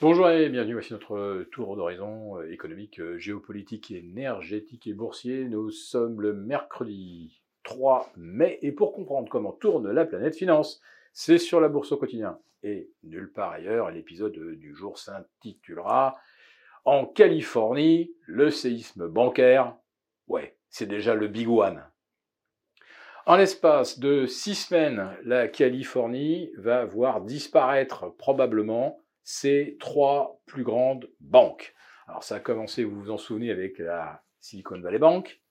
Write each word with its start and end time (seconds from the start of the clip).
Bonjour 0.00 0.30
et 0.30 0.48
bienvenue, 0.48 0.74
voici 0.74 0.92
notre 0.92 1.42
tour 1.50 1.74
d'horizon 1.74 2.40
économique, 2.42 3.00
géopolitique, 3.16 3.90
énergétique 3.90 4.86
et 4.86 4.92
boursier. 4.92 5.46
Nous 5.46 5.72
sommes 5.72 6.20
le 6.20 6.34
mercredi 6.34 7.42
3 7.64 8.12
mai 8.16 8.60
et 8.62 8.70
pour 8.70 8.92
comprendre 8.92 9.28
comment 9.28 9.50
tourne 9.50 9.90
la 9.90 10.04
planète 10.04 10.36
finance, 10.36 10.80
c'est 11.12 11.38
sur 11.38 11.60
la 11.60 11.68
bourse 11.68 11.90
au 11.90 11.96
quotidien 11.96 12.38
et 12.62 12.92
nulle 13.02 13.32
part 13.32 13.50
ailleurs. 13.50 13.90
L'épisode 13.90 14.38
du 14.38 14.72
jour 14.72 15.00
s'intitulera 15.00 16.14
En 16.84 17.04
Californie, 17.04 18.12
le 18.24 18.50
séisme 18.50 19.08
bancaire. 19.08 19.74
Ouais, 20.28 20.56
c'est 20.70 20.86
déjà 20.86 21.16
le 21.16 21.26
big 21.26 21.48
one. 21.48 21.82
En 23.26 23.34
l'espace 23.34 23.98
de 23.98 24.26
six 24.26 24.54
semaines, 24.54 25.10
la 25.24 25.48
Californie 25.48 26.52
va 26.56 26.84
voir 26.84 27.20
disparaître 27.20 28.14
probablement 28.16 29.00
ses 29.30 29.76
trois 29.78 30.40
plus 30.46 30.62
grandes 30.62 31.10
banques. 31.20 31.74
Alors 32.06 32.24
ça 32.24 32.36
a 32.36 32.40
commencé, 32.40 32.82
vous 32.82 32.98
vous 32.98 33.10
en 33.10 33.18
souvenez, 33.18 33.50
avec 33.50 33.78
la 33.78 34.22
Silicon 34.40 34.80
Valley 34.80 34.98
Bank. 34.98 35.42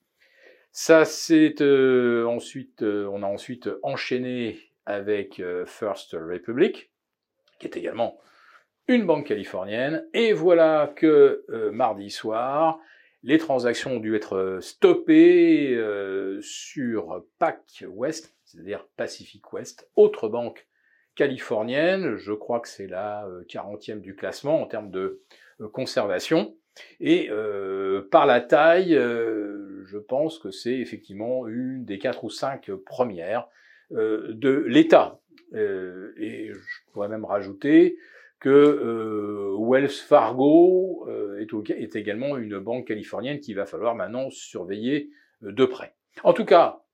Ça 0.72 1.04
c'est 1.04 1.60
euh, 1.60 2.26
ensuite, 2.26 2.82
euh, 2.82 3.08
on 3.12 3.22
a 3.22 3.26
ensuite 3.26 3.70
enchaîné 3.84 4.58
avec 4.84 5.38
euh, 5.38 5.64
First 5.64 6.14
Republic, 6.14 6.90
qui 7.60 7.68
est 7.68 7.76
également 7.76 8.18
une 8.88 9.06
banque 9.06 9.26
californienne. 9.26 10.04
Et 10.12 10.32
voilà 10.32 10.92
que 10.96 11.44
mardi 11.70 12.10
soir, 12.10 12.80
les 13.22 13.38
transactions 13.38 13.92
ont 13.92 14.00
dû 14.00 14.16
être 14.16 14.58
stoppées 14.60 15.78
sur 16.40 17.24
PAC 17.38 17.84
West, 17.86 18.34
c'est-à-dire 18.44 18.88
Pacific 18.96 19.52
West, 19.52 19.88
autre 19.94 20.28
banque 20.28 20.66
californienne. 21.18 22.14
Je 22.16 22.32
crois 22.32 22.60
que 22.60 22.68
c'est 22.68 22.86
la 22.86 23.28
40e 23.48 24.00
du 24.00 24.14
classement 24.14 24.62
en 24.62 24.66
termes 24.66 24.90
de 24.90 25.20
conservation. 25.72 26.54
Et 27.00 27.28
euh, 27.30 28.06
par 28.10 28.24
la 28.24 28.40
taille, 28.40 28.94
euh, 28.94 29.84
je 29.86 29.98
pense 29.98 30.38
que 30.38 30.52
c'est 30.52 30.78
effectivement 30.78 31.48
une 31.48 31.84
des 31.84 31.98
quatre 31.98 32.22
ou 32.22 32.30
cinq 32.30 32.70
premières 32.86 33.48
euh, 33.92 34.28
de 34.32 34.64
l'État. 34.68 35.18
et 35.52 36.52
je 36.52 36.92
pourrais 36.92 37.08
même 37.08 37.24
rajouter 37.24 37.98
que 38.38 39.56
Wells 39.58 39.88
Fargo 39.88 41.08
est, 41.38 41.70
est, 41.70 41.96
également 41.96 42.36
une 42.36 42.60
banque 42.60 42.86
californienne 42.86 43.40
qu'il 43.40 43.56
va 43.56 43.66
falloir 43.66 43.96
maintenant 43.96 44.30
surveiller 44.30 45.10
de 45.40 45.64
près. 45.64 45.94
En 46.22 46.32
tout 46.32 46.44
cas, 46.44 46.84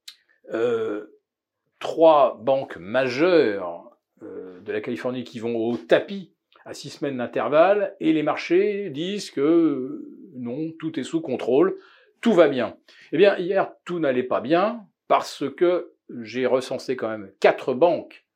trois 1.80 2.41
banques 2.41 2.78
majeures 2.78 3.94
de 4.20 4.73
la 4.73 4.81
Californie 4.81 5.25
qui 5.25 5.39
vont 5.39 5.57
au 5.57 5.77
tapis 5.77 6.34
à 6.65 6.73
six 6.73 6.91
semaines 6.91 7.19
d'intervalle, 7.19 7.95
et 8.01 8.12
les 8.12 8.23
marchés 8.23 8.91
disent 8.91 9.31
que 9.31 10.03
non, 10.34 10.73
tout 10.79 10.98
est 10.98 11.05
sous 11.05 11.20
contrôle, 11.20 11.77
tout 12.20 12.33
va 12.33 12.48
bien. 12.48 12.77
Eh 13.12 13.19
bien, 13.19 13.37
hier, 13.37 13.73
tout 13.85 13.98
n'allait 13.98 14.23
pas 14.23 14.41
bien, 14.41 14.87
parce 15.09 15.45
que 15.55 15.92
j'ai 16.23 16.47
recensé 16.47 16.97
quand 16.97 17.09
même 17.09 17.31
quatre 17.41 17.75
banques 17.75 18.27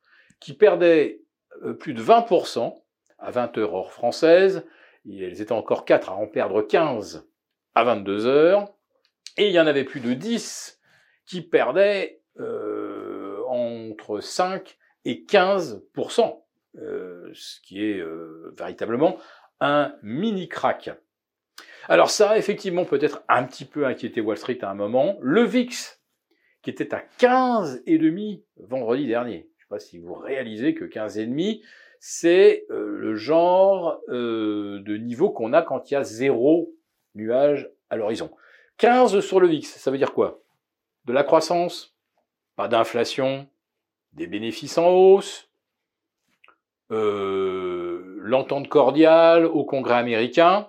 qui 0.40 0.52
perdaient 0.52 1.22
euh, 1.64 1.72
plus 1.72 1.94
de 1.94 2.02
20% 2.02 2.74
à 3.18 3.30
20 3.30 3.58
heures 3.58 3.74
hors 3.74 3.92
française, 3.92 4.66
elles 5.06 5.40
étaient 5.40 5.52
encore 5.52 5.84
quatre 5.84 6.10
à 6.10 6.16
en 6.16 6.26
perdre 6.26 6.62
15 6.62 7.28
à 7.74 7.84
22 7.84 8.26
heures, 8.26 8.68
et 9.36 9.46
il 9.46 9.52
y 9.52 9.60
en 9.60 9.66
avait 9.66 9.84
plus 9.84 10.00
de 10.00 10.12
10 10.12 10.80
qui 11.26 11.40
perdaient 11.40 12.20
euh, 12.38 13.40
entre 13.48 14.20
5 14.20 14.76
et 15.08 15.24
15%. 15.26 16.42
Euh, 16.76 17.30
ce 17.32 17.60
qui 17.62 17.82
est 17.82 17.98
euh, 17.98 18.54
véritablement 18.56 19.16
un 19.58 19.94
mini 20.02 20.48
crack. 20.48 20.90
Alors 21.88 22.10
ça 22.10 22.30
a 22.30 22.38
effectivement 22.38 22.84
peut-être 22.84 23.24
un 23.28 23.44
petit 23.44 23.64
peu 23.64 23.86
inquiété 23.86 24.20
Wall 24.20 24.36
Street 24.36 24.58
à 24.60 24.70
un 24.70 24.74
moment. 24.74 25.16
Le 25.20 25.42
VIX, 25.42 26.00
qui 26.62 26.70
était 26.70 26.94
à 26.94 27.02
15,5 27.18 28.42
vendredi 28.58 29.06
dernier. 29.06 29.48
Je 29.56 29.62
ne 29.62 29.62
sais 29.62 29.68
pas 29.70 29.78
si 29.78 29.98
vous 29.98 30.12
réalisez 30.12 30.74
que 30.74 30.84
15,5, 30.84 31.62
c'est 32.00 32.66
euh, 32.70 32.98
le 32.98 33.16
genre 33.16 34.00
de 34.08 34.96
niveau 34.98 35.30
qu'on 35.30 35.54
a 35.54 35.62
quand 35.62 35.90
il 35.90 35.94
y 35.94 35.96
a 35.96 36.04
zéro 36.04 36.70
nuage 37.14 37.70
à 37.88 37.96
l'horizon. 37.96 38.30
15 38.76 39.20
sur 39.20 39.40
le 39.40 39.48
VIX, 39.48 39.66
ça 39.66 39.90
veut 39.90 39.98
dire 39.98 40.12
quoi? 40.12 40.42
De 41.06 41.12
la 41.14 41.24
croissance, 41.24 41.96
pas 42.54 42.68
d'inflation, 42.68 43.48
des 44.12 44.26
bénéfices 44.26 44.78
en 44.78 44.90
hausse, 44.90 45.48
euh, 46.90 48.16
l'entente 48.20 48.68
cordiale 48.68 49.46
au 49.46 49.64
Congrès 49.64 49.94
américain, 49.94 50.68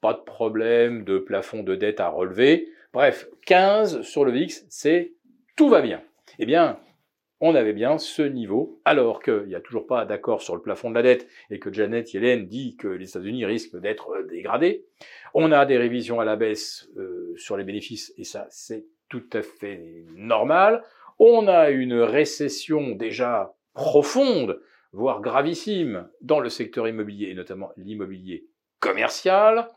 pas 0.00 0.14
de 0.14 0.20
problème 0.20 1.04
de 1.04 1.18
plafond 1.18 1.62
de 1.62 1.74
dette 1.74 2.00
à 2.00 2.08
relever. 2.08 2.68
Bref, 2.92 3.28
15 3.46 4.02
sur 4.02 4.24
le 4.24 4.32
VIX, 4.32 4.64
c'est 4.68 5.14
tout 5.56 5.68
va 5.68 5.80
bien. 5.80 6.02
Eh 6.38 6.46
bien, 6.46 6.80
on 7.40 7.54
avait 7.54 7.72
bien 7.72 7.98
ce 7.98 8.22
niveau, 8.22 8.80
alors 8.84 9.22
qu'il 9.22 9.44
n'y 9.46 9.54
a 9.54 9.60
toujours 9.60 9.86
pas 9.86 10.04
d'accord 10.04 10.42
sur 10.42 10.54
le 10.54 10.60
plafond 10.60 10.90
de 10.90 10.94
la 10.94 11.02
dette 11.02 11.26
et 11.50 11.58
que 11.58 11.72
Janet 11.72 12.12
Yellen 12.12 12.46
dit 12.46 12.76
que 12.76 12.88
les 12.88 13.08
États-Unis 13.08 13.44
risquent 13.46 13.80
d'être 13.80 14.26
dégradés. 14.28 14.84
On 15.32 15.52
a 15.52 15.64
des 15.64 15.78
révisions 15.78 16.20
à 16.20 16.24
la 16.24 16.36
baisse 16.36 16.88
euh, 16.96 17.32
sur 17.36 17.56
les 17.56 17.64
bénéfices 17.64 18.12
et 18.18 18.24
ça, 18.24 18.46
c'est 18.50 18.84
tout 19.08 19.24
à 19.32 19.42
fait 19.42 20.04
normal. 20.14 20.82
On 21.22 21.48
a 21.48 21.68
une 21.68 22.00
récession 22.00 22.92
déjà 22.92 23.54
profonde 23.74 24.58
voire 24.92 25.20
gravissime 25.20 26.08
dans 26.22 26.40
le 26.40 26.48
secteur 26.48 26.88
immobilier, 26.88 27.28
et 27.28 27.34
notamment 27.34 27.72
l'immobilier 27.76 28.46
commercial. 28.80 29.68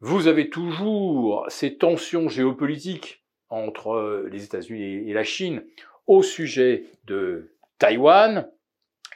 Vous 0.00 0.26
avez 0.26 0.50
toujours 0.50 1.46
ces 1.48 1.76
tensions 1.76 2.28
géopolitiques 2.28 3.24
entre 3.48 4.26
les 4.30 4.44
États-Unis 4.44 5.08
et 5.08 5.12
la 5.12 5.22
Chine 5.22 5.64
au 6.08 6.24
sujet 6.24 6.86
de 7.04 7.54
Taïwan, 7.78 8.50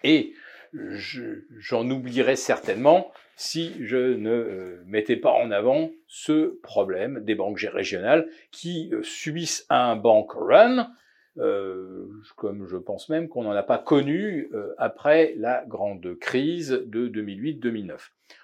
et 0.05 0.35
j'en 0.73 1.91
oublierai 1.91 2.37
certainement 2.37 3.13
si 3.35 3.75
je 3.81 3.97
ne 3.97 4.31
euh, 4.31 4.83
mettais 4.87 5.17
pas 5.17 5.33
en 5.33 5.51
avant 5.51 5.91
ce 6.07 6.59
problème 6.63 7.25
des 7.25 7.35
banques 7.35 7.67
régionales 7.71 8.29
qui 8.51 8.89
euh, 8.93 9.03
subissent 9.03 9.67
un 9.69 9.95
bank 9.97 10.33
run, 10.33 10.91
euh, 11.39 12.07
comme 12.37 12.67
je 12.67 12.77
pense 12.77 13.09
même 13.09 13.29
qu'on 13.29 13.45
n'en 13.45 13.53
a 13.53 13.63
pas 13.63 13.79
connu 13.79 14.49
euh, 14.55 14.75
après 14.79 15.35
la 15.37 15.65
grande 15.67 16.19
crise 16.19 16.71
de 16.87 17.09
2008-2009. 17.09 17.99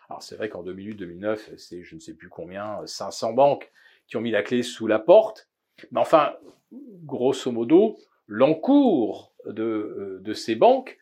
Alors 0.09 0.23
c'est 0.23 0.37
vrai 0.37 0.49
qu'en 0.49 0.63
2008-2009, 0.63 1.57
c'est 1.57 1.83
je 1.83 1.95
ne 1.95 2.01
sais 2.01 2.15
plus 2.15 2.29
combien, 2.29 2.81
500 2.85 3.33
banques 3.33 3.71
qui 4.07 4.17
ont 4.17 4.21
mis 4.21 4.31
la 4.31 4.43
clé 4.43 4.63
sous 4.63 4.87
la 4.87 4.99
porte, 4.99 5.49
mais 5.91 6.01
enfin, 6.01 6.35
grosso 7.05 7.51
modo, 7.51 7.97
l'encours 8.27 9.33
de, 9.47 9.63
euh, 9.63 10.19
de, 10.21 10.33
ces 10.35 10.55
banques, 10.55 10.99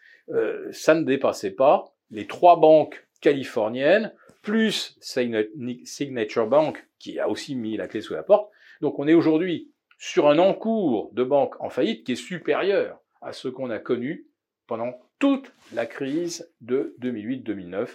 ça 0.71 0.95
ne 0.95 1.03
dépassait 1.03 1.51
pas 1.51 1.93
les 2.13 2.29
trois 2.29 2.61
banques 2.61 3.09
californiennes, 3.21 4.13
plus 4.43 4.97
Signature 5.01 6.47
Bank, 6.47 6.87
qui 7.01 7.19
a 7.19 7.29
aussi 7.29 7.57
mis 7.57 7.77
la 7.77 7.89
clé 7.89 8.01
sous 8.01 8.15
la 8.15 8.23
porte. 8.23 8.49
Donc 8.81 8.99
on 9.01 9.09
est 9.09 9.15
aujourd'hui 9.15 9.73
sur 10.01 10.29
un 10.29 10.39
encours 10.39 11.11
de 11.13 11.23
banque 11.23 11.61
en 11.61 11.69
faillite 11.69 12.05
qui 12.05 12.13
est 12.13 12.17
supérieur 12.17 12.99
à 13.21 13.35
ce 13.35 13.49
qu'on 13.49 13.69
a 13.69 13.79
connu 13.79 14.27
pendant 14.67 14.99
toute 15.19 15.53
la 15.75 15.85
crise 15.85 16.51
de 16.63 16.97
2008-2009. 17.03 17.89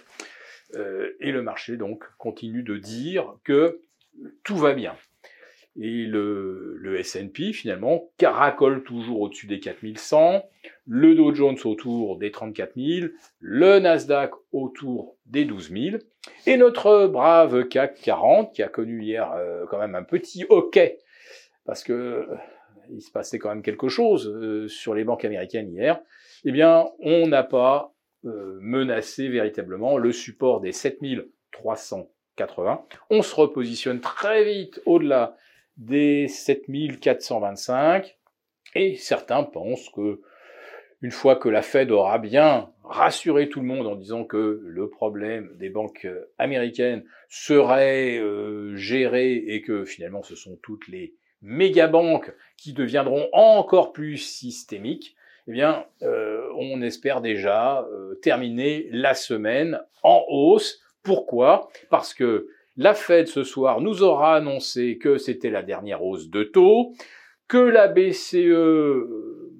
Euh, 0.76 1.16
et 1.18 1.32
le 1.32 1.42
marché 1.42 1.76
donc 1.76 2.04
continue 2.16 2.62
de 2.62 2.78
dire 2.78 3.34
que 3.42 3.80
tout 4.44 4.56
va 4.56 4.72
bien. 4.72 4.94
Et 5.78 6.06
le, 6.06 6.96
S&P 6.98 7.52
finalement 7.52 8.08
caracole 8.18 8.84
toujours 8.84 9.20
au-dessus 9.20 9.48
des 9.48 9.58
4100, 9.58 10.44
le 10.86 11.14
Dow 11.14 11.34
Jones 11.34 11.58
autour 11.64 12.18
des 12.18 12.30
34 12.30 12.72
000, 12.76 13.08
le 13.40 13.80
Nasdaq 13.80 14.30
autour 14.52 15.16
des 15.26 15.44
12 15.44 15.72
000, 15.72 15.96
et 16.46 16.56
notre 16.56 17.08
brave 17.08 17.66
CAC 17.68 18.00
40 18.00 18.54
qui 18.54 18.62
a 18.62 18.68
connu 18.68 19.02
hier 19.02 19.32
euh, 19.32 19.66
quand 19.68 19.78
même 19.78 19.96
un 19.96 20.04
petit 20.04 20.44
hockey 20.48 20.98
parce 21.66 21.84
que 21.84 21.92
euh, 21.92 22.34
il 22.90 23.02
se 23.02 23.10
passait 23.10 23.38
quand 23.38 23.50
même 23.50 23.62
quelque 23.62 23.88
chose 23.88 24.28
euh, 24.28 24.68
sur 24.68 24.94
les 24.94 25.04
banques 25.04 25.24
américaines 25.24 25.70
hier, 25.70 26.00
eh 26.44 26.52
bien, 26.52 26.86
on 27.00 27.26
n'a 27.26 27.42
pas 27.42 27.94
euh, 28.24 28.58
menacé 28.60 29.28
véritablement 29.28 29.98
le 29.98 30.12
support 30.12 30.60
des 30.60 30.70
7380. 30.72 32.86
On 33.10 33.22
se 33.22 33.34
repositionne 33.34 34.00
très 34.00 34.44
vite 34.44 34.80
au-delà 34.86 35.36
des 35.76 36.28
7425 36.28 38.16
et 38.74 38.96
certains 38.96 39.42
pensent 39.42 39.90
que 39.90 40.22
une 41.02 41.10
fois 41.10 41.36
que 41.36 41.50
la 41.50 41.60
Fed 41.60 41.90
aura 41.90 42.16
bien 42.18 42.70
rassuré 42.82 43.50
tout 43.50 43.60
le 43.60 43.66
monde 43.66 43.86
en 43.86 43.96
disant 43.96 44.24
que 44.24 44.62
le 44.64 44.88
problème 44.88 45.54
des 45.56 45.68
banques 45.68 46.08
américaines 46.38 47.04
serait 47.28 48.18
géré 48.74 49.34
et 49.34 49.60
que 49.60 49.84
finalement 49.84 50.22
ce 50.22 50.34
sont 50.34 50.58
toutes 50.62 50.88
les 50.88 51.14
mégabanques 51.46 52.32
qui 52.56 52.72
deviendront 52.72 53.28
encore 53.32 53.92
plus 53.92 54.18
systémiques, 54.18 55.16
eh 55.48 55.52
bien, 55.52 55.86
euh, 56.02 56.42
on 56.58 56.82
espère 56.82 57.20
déjà 57.20 57.86
euh, 57.92 58.16
terminer 58.16 58.88
la 58.90 59.14
semaine 59.14 59.80
en 60.02 60.24
hausse 60.28 60.80
Pourquoi? 61.04 61.68
Parce 61.88 62.14
que 62.14 62.48
la 62.76 62.94
Fed 62.94 63.28
ce 63.28 63.44
soir 63.44 63.80
nous 63.80 64.02
aura 64.02 64.34
annoncé 64.34 64.98
que 64.98 65.18
c'était 65.18 65.50
la 65.50 65.62
dernière 65.62 66.04
hausse 66.04 66.28
de 66.28 66.42
taux, 66.42 66.92
que 67.46 67.58
la 67.58 67.86
BCE 67.86 69.06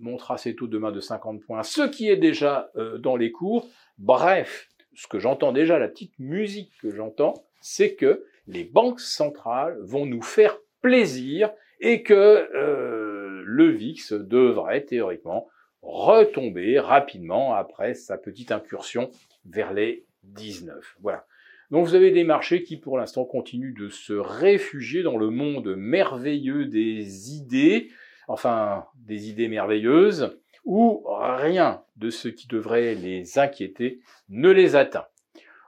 montera 0.00 0.38
ses 0.38 0.56
taux 0.56 0.66
demain 0.66 0.90
de 0.90 1.00
50 1.00 1.40
points, 1.40 1.62
ce 1.62 1.82
qui 1.82 2.08
est 2.10 2.16
déjà 2.16 2.70
euh, 2.76 2.98
dans 2.98 3.16
les 3.16 3.30
cours. 3.30 3.68
Bref, 3.98 4.68
ce 4.94 5.06
que 5.06 5.20
j'entends 5.20 5.52
déjà, 5.52 5.78
la 5.78 5.88
petite 5.88 6.18
musique 6.18 6.72
que 6.82 6.90
j'entends, 6.90 7.34
c'est 7.60 7.94
que 7.94 8.24
les 8.48 8.64
banques 8.64 9.00
centrales 9.00 9.78
vont 9.82 10.04
nous 10.04 10.22
faire 10.22 10.58
plaisir 10.82 11.50
et 11.80 12.02
que 12.02 12.14
euh, 12.14 13.42
le 13.44 13.68
VIX 13.70 14.12
devrait 14.12 14.84
théoriquement 14.84 15.48
retomber 15.82 16.78
rapidement 16.80 17.54
après 17.54 17.94
sa 17.94 18.18
petite 18.18 18.50
incursion 18.50 19.10
vers 19.44 19.72
les 19.72 20.04
19. 20.24 20.96
Voilà. 21.00 21.26
Donc 21.70 21.86
vous 21.86 21.94
avez 21.94 22.10
des 22.10 22.24
marchés 22.24 22.62
qui 22.62 22.76
pour 22.76 22.98
l'instant 22.98 23.24
continuent 23.24 23.74
de 23.74 23.88
se 23.88 24.12
réfugier 24.12 25.02
dans 25.02 25.16
le 25.16 25.30
monde 25.30 25.74
merveilleux 25.76 26.66
des 26.66 27.34
idées, 27.34 27.90
enfin 28.28 28.86
des 28.96 29.28
idées 29.28 29.48
merveilleuses, 29.48 30.38
où 30.64 31.04
rien 31.08 31.82
de 31.96 32.10
ce 32.10 32.28
qui 32.28 32.48
devrait 32.48 32.94
les 32.94 33.38
inquiéter 33.38 34.00
ne 34.28 34.50
les 34.50 34.76
atteint. 34.76 35.06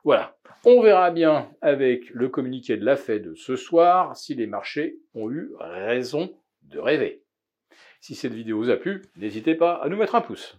Voilà. 0.04 0.37
On 0.70 0.82
verra 0.82 1.10
bien 1.10 1.50
avec 1.62 2.10
le 2.10 2.28
communiqué 2.28 2.76
de 2.76 2.84
la 2.84 2.96
Fed 2.96 3.34
ce 3.36 3.56
soir 3.56 4.14
si 4.14 4.34
les 4.34 4.46
marchés 4.46 4.98
ont 5.14 5.30
eu 5.30 5.50
raison 5.58 6.30
de 6.60 6.78
rêver. 6.78 7.22
Si 8.02 8.14
cette 8.14 8.34
vidéo 8.34 8.58
vous 8.58 8.68
a 8.68 8.76
plu, 8.76 9.00
n'hésitez 9.16 9.54
pas 9.54 9.76
à 9.76 9.88
nous 9.88 9.96
mettre 9.96 10.14
un 10.14 10.20
pouce. 10.20 10.58